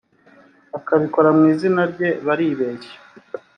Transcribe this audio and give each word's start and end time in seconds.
akabikora 0.77 1.29
mu 1.37 1.43
izina 1.53 1.81
rye 1.91 2.09
baribeshya 2.25 2.95